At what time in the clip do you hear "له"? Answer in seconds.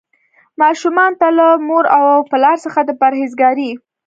1.37-1.47